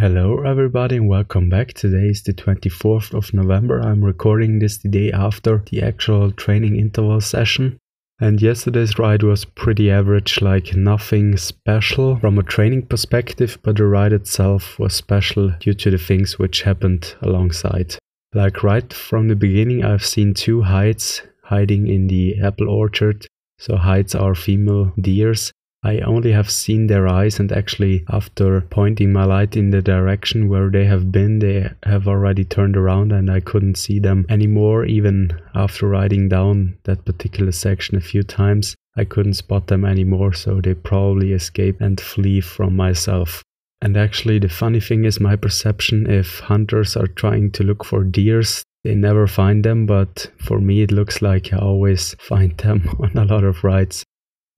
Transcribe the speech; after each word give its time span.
Hello, 0.00 0.40
everybody, 0.46 0.96
and 0.96 1.10
welcome 1.10 1.50
back. 1.50 1.74
Today 1.74 2.08
is 2.08 2.22
the 2.22 2.32
24th 2.32 3.12
of 3.12 3.34
November. 3.34 3.82
I'm 3.82 4.02
recording 4.02 4.58
this 4.58 4.78
the 4.78 4.88
day 4.88 5.12
after 5.12 5.62
the 5.70 5.82
actual 5.82 6.32
training 6.32 6.76
interval 6.76 7.20
session. 7.20 7.76
And 8.18 8.40
yesterday's 8.40 8.98
ride 8.98 9.22
was 9.22 9.44
pretty 9.44 9.90
average, 9.90 10.40
like 10.40 10.74
nothing 10.74 11.36
special 11.36 12.16
from 12.16 12.38
a 12.38 12.42
training 12.42 12.86
perspective, 12.86 13.58
but 13.62 13.76
the 13.76 13.84
ride 13.84 14.14
itself 14.14 14.78
was 14.78 14.94
special 14.94 15.50
due 15.60 15.74
to 15.74 15.90
the 15.90 15.98
things 15.98 16.38
which 16.38 16.62
happened 16.62 17.14
alongside. 17.20 17.96
Like 18.32 18.62
right 18.62 18.90
from 18.90 19.28
the 19.28 19.36
beginning, 19.36 19.84
I've 19.84 20.06
seen 20.06 20.32
two 20.32 20.62
heights 20.62 21.20
hiding 21.44 21.88
in 21.88 22.06
the 22.06 22.40
apple 22.42 22.70
orchard. 22.70 23.26
So, 23.58 23.76
heights 23.76 24.14
are 24.14 24.34
female 24.34 24.94
deers 24.98 25.52
I 25.82 26.00
only 26.00 26.32
have 26.32 26.50
seen 26.50 26.88
their 26.88 27.08
eyes, 27.08 27.40
and 27.40 27.50
actually, 27.50 28.04
after 28.10 28.60
pointing 28.60 29.14
my 29.14 29.24
light 29.24 29.56
in 29.56 29.70
the 29.70 29.80
direction 29.80 30.48
where 30.48 30.68
they 30.68 30.84
have 30.84 31.10
been, 31.10 31.38
they 31.38 31.70
have 31.84 32.06
already 32.06 32.44
turned 32.44 32.76
around 32.76 33.12
and 33.12 33.30
I 33.30 33.40
couldn't 33.40 33.78
see 33.78 33.98
them 33.98 34.26
anymore. 34.28 34.84
Even 34.84 35.40
after 35.54 35.88
riding 35.88 36.28
down 36.28 36.76
that 36.84 37.06
particular 37.06 37.52
section 37.52 37.96
a 37.96 38.02
few 38.02 38.22
times, 38.22 38.76
I 38.94 39.04
couldn't 39.04 39.34
spot 39.34 39.68
them 39.68 39.86
anymore, 39.86 40.34
so 40.34 40.60
they 40.60 40.74
probably 40.74 41.32
escape 41.32 41.80
and 41.80 41.98
flee 41.98 42.42
from 42.42 42.76
myself. 42.76 43.42
And 43.80 43.96
actually, 43.96 44.38
the 44.38 44.50
funny 44.50 44.80
thing 44.80 45.06
is, 45.06 45.18
my 45.18 45.36
perception 45.36 46.10
if 46.10 46.40
hunters 46.40 46.94
are 46.94 47.06
trying 47.06 47.52
to 47.52 47.64
look 47.64 47.84
for 47.84 48.04
deers, 48.04 48.62
they 48.84 48.94
never 48.94 49.26
find 49.26 49.64
them, 49.64 49.86
but 49.86 50.30
for 50.38 50.58
me, 50.58 50.82
it 50.82 50.92
looks 50.92 51.22
like 51.22 51.54
I 51.54 51.58
always 51.58 52.14
find 52.20 52.56
them 52.58 52.86
on 53.00 53.16
a 53.16 53.24
lot 53.24 53.44
of 53.44 53.64
rides. 53.64 54.04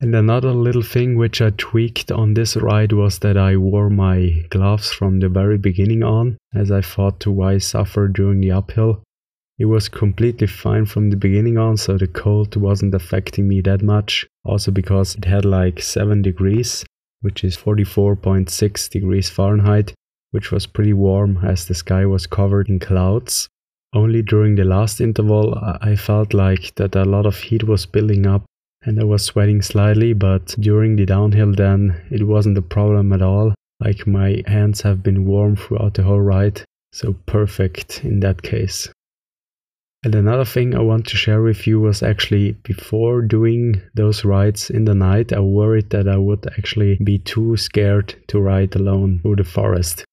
And 0.02 0.16
another 0.16 0.50
little 0.52 0.82
thing 0.82 1.14
which 1.14 1.40
I 1.40 1.50
tweaked 1.50 2.10
on 2.10 2.34
this 2.34 2.56
ride 2.56 2.92
was 2.92 3.20
that 3.20 3.36
I 3.36 3.56
wore 3.56 3.88
my 3.88 4.44
gloves 4.50 4.90
from 4.90 5.20
the 5.20 5.28
very 5.28 5.58
beginning 5.58 6.02
on, 6.02 6.38
as 6.52 6.72
I 6.72 6.80
thought 6.80 7.20
to 7.20 7.30
why 7.30 7.58
suffer 7.58 8.08
during 8.08 8.40
the 8.40 8.50
uphill. 8.50 9.04
It 9.60 9.66
was 9.66 9.88
completely 9.88 10.48
fine 10.48 10.86
from 10.86 11.10
the 11.10 11.16
beginning 11.16 11.56
on, 11.56 11.76
so 11.76 11.96
the 11.96 12.08
cold 12.08 12.56
wasn't 12.56 12.96
affecting 12.96 13.46
me 13.46 13.60
that 13.60 13.80
much. 13.80 14.26
Also 14.44 14.72
because 14.72 15.14
it 15.14 15.24
had 15.24 15.44
like 15.44 15.80
7 15.80 16.20
degrees, 16.20 16.84
which 17.20 17.44
is 17.44 17.56
44.6 17.56 18.90
degrees 18.90 19.30
Fahrenheit, 19.30 19.94
which 20.32 20.50
was 20.50 20.66
pretty 20.66 20.94
warm 20.94 21.38
as 21.44 21.66
the 21.66 21.74
sky 21.76 22.06
was 22.06 22.26
covered 22.26 22.68
in 22.68 22.80
clouds. 22.80 23.48
Only 23.94 24.22
during 24.22 24.56
the 24.56 24.64
last 24.64 25.00
interval, 25.00 25.56
I 25.80 25.94
felt 25.94 26.34
like 26.34 26.74
that 26.74 26.96
a 26.96 27.04
lot 27.04 27.24
of 27.24 27.36
heat 27.36 27.62
was 27.62 27.86
building 27.86 28.26
up 28.26 28.42
and 28.84 28.98
I 29.00 29.04
was 29.04 29.24
sweating 29.24 29.62
slightly, 29.62 30.12
but 30.12 30.54
during 30.58 30.96
the 30.96 31.06
downhill, 31.06 31.52
then 31.52 32.00
it 32.10 32.26
wasn't 32.26 32.58
a 32.58 32.62
problem 32.62 33.12
at 33.12 33.22
all. 33.22 33.54
Like 33.80 34.06
my 34.06 34.42
hands 34.46 34.80
have 34.82 35.02
been 35.02 35.26
warm 35.26 35.56
throughout 35.56 35.94
the 35.94 36.02
whole 36.02 36.20
ride, 36.20 36.62
so 36.92 37.14
perfect 37.26 38.04
in 38.04 38.20
that 38.20 38.42
case. 38.42 38.88
And 40.04 40.14
another 40.16 40.44
thing 40.44 40.74
I 40.74 40.80
want 40.80 41.06
to 41.08 41.16
share 41.16 41.42
with 41.42 41.64
you 41.66 41.80
was 41.80 42.02
actually 42.02 42.52
before 42.64 43.22
doing 43.22 43.80
those 43.94 44.24
rides 44.24 44.68
in 44.68 44.84
the 44.84 44.94
night, 44.94 45.32
I 45.32 45.38
worried 45.38 45.90
that 45.90 46.08
I 46.08 46.16
would 46.16 46.44
actually 46.58 46.98
be 47.04 47.18
too 47.18 47.56
scared 47.56 48.14
to 48.28 48.40
ride 48.40 48.74
alone 48.74 49.20
through 49.20 49.36
the 49.36 49.44
forest. 49.44 50.04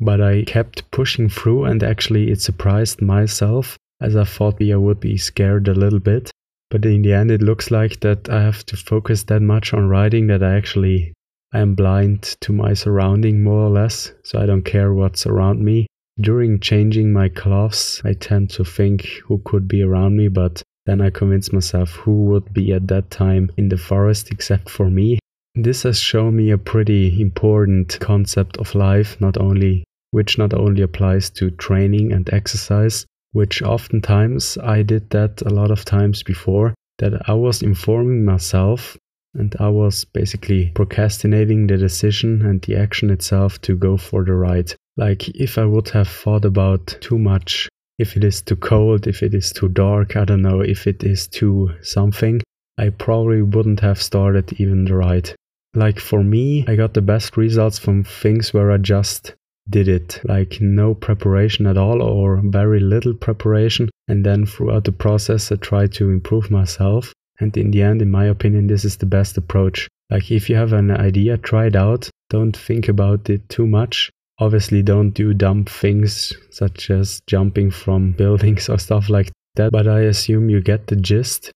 But 0.00 0.20
I 0.20 0.44
kept 0.44 0.90
pushing 0.90 1.30
through, 1.30 1.64
and 1.64 1.82
actually, 1.82 2.30
it 2.30 2.42
surprised 2.42 3.00
myself 3.00 3.78
as 4.00 4.16
I 4.16 4.24
thought 4.24 4.62
I 4.62 4.76
would 4.76 5.00
be 5.00 5.16
scared 5.16 5.66
a 5.66 5.74
little 5.74 5.98
bit. 5.98 6.30
But 6.70 6.84
in 6.84 7.02
the 7.02 7.14
end, 7.14 7.30
it 7.30 7.42
looks 7.42 7.70
like 7.70 8.00
that 8.00 8.28
I 8.28 8.42
have 8.42 8.64
to 8.66 8.76
focus 8.76 9.24
that 9.24 9.40
much 9.40 9.72
on 9.72 9.88
writing 9.88 10.26
that 10.26 10.42
I 10.42 10.56
actually 10.56 11.14
I 11.52 11.60
am 11.60 11.74
blind 11.74 12.36
to 12.42 12.52
my 12.52 12.74
surrounding 12.74 13.42
more 13.42 13.64
or 13.64 13.70
less, 13.70 14.12
so 14.22 14.38
I 14.38 14.44
don't 14.44 14.64
care 14.64 14.92
what's 14.92 15.26
around 15.26 15.64
me. 15.64 15.86
During 16.20 16.60
changing 16.60 17.12
my 17.12 17.30
clothes, 17.30 18.02
I 18.04 18.12
tend 18.12 18.50
to 18.50 18.64
think 18.64 19.06
who 19.24 19.40
could 19.46 19.66
be 19.66 19.82
around 19.82 20.16
me, 20.16 20.28
but 20.28 20.62
then 20.84 21.00
I 21.00 21.08
convince 21.08 21.52
myself 21.52 21.90
who 21.92 22.24
would 22.26 22.52
be 22.52 22.72
at 22.72 22.88
that 22.88 23.10
time 23.10 23.50
in 23.56 23.70
the 23.70 23.78
forest 23.78 24.30
except 24.30 24.68
for 24.68 24.90
me. 24.90 25.18
This 25.54 25.84
has 25.84 25.98
shown 25.98 26.36
me 26.36 26.50
a 26.50 26.58
pretty 26.58 27.20
important 27.20 27.98
concept 28.00 28.58
of 28.58 28.74
life, 28.74 29.18
not 29.20 29.38
only 29.40 29.84
which 30.10 30.36
not 30.38 30.52
only 30.52 30.82
applies 30.82 31.30
to 31.30 31.50
training 31.50 32.12
and 32.12 32.28
exercise, 32.32 33.06
which 33.38 33.62
oftentimes 33.62 34.58
I 34.64 34.82
did 34.82 35.10
that 35.10 35.42
a 35.42 35.54
lot 35.54 35.70
of 35.70 35.84
times 35.84 36.24
before, 36.24 36.74
that 36.98 37.12
I 37.30 37.34
was 37.34 37.62
informing 37.62 38.24
myself 38.24 38.98
and 39.32 39.54
I 39.60 39.68
was 39.68 40.04
basically 40.04 40.72
procrastinating 40.74 41.68
the 41.68 41.76
decision 41.76 42.44
and 42.44 42.60
the 42.62 42.74
action 42.74 43.10
itself 43.10 43.60
to 43.60 43.76
go 43.76 43.96
for 43.96 44.24
the 44.24 44.32
ride. 44.32 44.74
Like 44.96 45.28
if 45.28 45.56
I 45.56 45.66
would 45.66 45.88
have 45.90 46.08
thought 46.08 46.44
about 46.44 46.84
too 47.00 47.16
much, 47.16 47.68
if 48.00 48.16
it 48.16 48.24
is 48.24 48.42
too 48.42 48.56
cold, 48.56 49.06
if 49.06 49.22
it 49.22 49.34
is 49.34 49.52
too 49.52 49.68
dark, 49.68 50.16
I 50.16 50.24
don't 50.24 50.42
know, 50.42 50.60
if 50.60 50.88
it 50.88 51.04
is 51.04 51.28
too 51.28 51.70
something, 51.80 52.42
I 52.76 52.88
probably 52.88 53.42
wouldn't 53.42 53.78
have 53.80 54.02
started 54.02 54.52
even 54.60 54.84
the 54.84 54.96
ride. 54.96 55.30
Like 55.74 56.00
for 56.00 56.24
me, 56.24 56.64
I 56.66 56.74
got 56.74 56.94
the 56.94 57.02
best 57.02 57.36
results 57.36 57.78
from 57.78 58.02
things 58.02 58.52
where 58.52 58.72
I 58.72 58.78
just 58.78 59.36
did 59.70 59.88
it 59.88 60.20
like 60.24 60.58
no 60.60 60.94
preparation 60.94 61.66
at 61.66 61.76
all 61.76 62.02
or 62.02 62.40
very 62.44 62.80
little 62.80 63.14
preparation. 63.14 63.88
And 64.08 64.24
then 64.24 64.46
throughout 64.46 64.84
the 64.84 64.92
process 64.92 65.52
i 65.52 65.56
tried 65.56 65.92
to 65.94 66.10
improve 66.10 66.50
myself. 66.50 67.12
And 67.40 67.56
in 67.56 67.70
the 67.70 67.82
end 67.82 68.02
in 68.02 68.10
my 68.10 68.24
opinion 68.24 68.66
this 68.66 68.84
is 68.84 68.96
the 68.96 69.06
best 69.06 69.36
approach. 69.36 69.88
Like 70.10 70.30
if 70.30 70.48
you 70.48 70.56
have 70.56 70.72
an 70.72 70.90
idea 70.90 71.36
try 71.36 71.66
it 71.66 71.76
out. 71.76 72.08
Don't 72.30 72.56
think 72.56 72.88
about 72.88 73.30
it 73.30 73.48
too 73.48 73.66
much. 73.66 74.10
Obviously 74.38 74.82
don't 74.82 75.10
do 75.10 75.34
dumb 75.34 75.64
things 75.64 76.32
such 76.50 76.90
as 76.90 77.20
jumping 77.26 77.70
from 77.70 78.12
buildings 78.22 78.68
or 78.68 78.78
stuff 78.78 79.08
like 79.08 79.30
that. 79.56 79.70
But 79.70 79.88
i 79.88 80.00
assume 80.00 80.48
you 80.48 80.60
get 80.60 80.86
the 80.86 80.96
gist. 80.96 81.52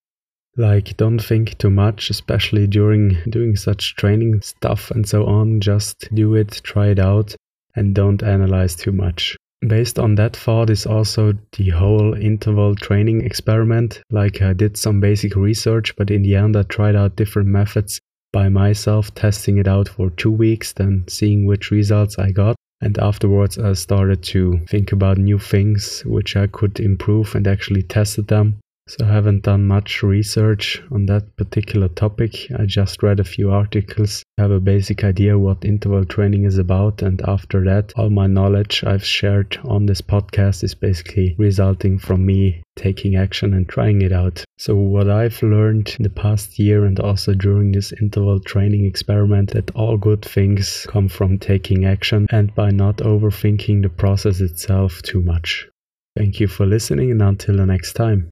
Like 0.58 0.98
don't 0.98 1.18
think 1.18 1.56
too 1.56 1.70
much 1.70 2.10
especially 2.10 2.66
during 2.66 3.16
doing 3.30 3.56
such 3.56 3.96
training 3.96 4.42
stuff 4.42 4.90
and 4.90 5.08
so 5.08 5.24
on. 5.24 5.60
Just 5.60 6.14
do 6.14 6.34
it 6.34 6.60
try 6.62 6.88
it 6.88 6.98
out 6.98 7.34
and 7.74 7.94
don't 7.94 8.22
analyze 8.22 8.74
too 8.74 8.92
much. 8.92 9.36
Based 9.66 9.98
on 9.98 10.16
that 10.16 10.36
thought 10.36 10.70
is 10.70 10.86
also 10.86 11.34
the 11.56 11.70
whole 11.70 12.14
interval 12.14 12.74
training 12.74 13.24
experiment. 13.24 14.02
Like 14.10 14.42
I 14.42 14.52
did 14.54 14.76
some 14.76 14.98
basic 14.98 15.36
research, 15.36 15.94
but 15.96 16.10
in 16.10 16.22
the 16.22 16.34
end 16.34 16.56
I 16.56 16.62
tried 16.64 16.96
out 16.96 17.14
different 17.14 17.48
methods 17.48 18.00
by 18.32 18.48
myself, 18.48 19.14
testing 19.14 19.58
it 19.58 19.68
out 19.68 19.88
for 19.88 20.10
two 20.10 20.32
weeks, 20.32 20.72
then 20.72 21.04
seeing 21.08 21.46
which 21.46 21.70
results 21.70 22.18
I 22.18 22.32
got. 22.32 22.56
And 22.80 22.98
afterwards, 22.98 23.58
I 23.58 23.74
started 23.74 24.24
to 24.24 24.58
think 24.68 24.90
about 24.90 25.18
new 25.18 25.38
things 25.38 26.02
which 26.04 26.34
I 26.34 26.48
could 26.48 26.80
improve 26.80 27.36
and 27.36 27.46
actually 27.46 27.82
tested 27.82 28.26
them. 28.26 28.58
So 28.88 29.06
I 29.06 29.12
haven't 29.12 29.44
done 29.44 29.64
much 29.68 30.02
research 30.02 30.82
on 30.90 31.06
that 31.06 31.36
particular 31.36 31.88
topic. 31.88 32.48
I 32.58 32.66
just 32.66 33.00
read 33.02 33.20
a 33.20 33.24
few 33.24 33.52
articles, 33.52 34.24
have 34.38 34.50
a 34.50 34.58
basic 34.58 35.04
idea 35.04 35.38
what 35.38 35.64
interval 35.64 36.04
training 36.04 36.44
is 36.44 36.58
about, 36.58 37.00
and 37.00 37.22
after 37.22 37.64
that, 37.64 37.92
all 37.96 38.10
my 38.10 38.26
knowledge 38.26 38.82
I've 38.84 39.04
shared 39.04 39.56
on 39.64 39.86
this 39.86 40.00
podcast 40.00 40.64
is 40.64 40.74
basically 40.74 41.36
resulting 41.38 41.96
from 41.96 42.26
me 42.26 42.62
taking 42.74 43.14
action 43.14 43.54
and 43.54 43.68
trying 43.68 44.02
it 44.02 44.12
out. 44.12 44.44
So 44.58 44.74
what 44.74 45.08
I've 45.08 45.40
learned 45.42 45.94
in 45.98 46.02
the 46.02 46.10
past 46.10 46.58
year 46.58 46.84
and 46.84 46.98
also 46.98 47.34
during 47.34 47.70
this 47.70 47.92
interval 48.00 48.40
training 48.40 48.84
experiment 48.84 49.52
that 49.52 49.70
all 49.76 49.96
good 49.96 50.24
things 50.24 50.86
come 50.88 51.08
from 51.08 51.38
taking 51.38 51.84
action 51.84 52.26
and 52.30 52.52
by 52.56 52.70
not 52.70 52.96
overthinking 52.96 53.82
the 53.82 53.90
process 53.90 54.40
itself 54.40 55.02
too 55.02 55.22
much. 55.22 55.68
Thank 56.16 56.40
you 56.40 56.48
for 56.48 56.66
listening 56.66 57.12
and 57.12 57.22
until 57.22 57.56
the 57.58 57.66
next 57.66 57.92
time. 57.92 58.31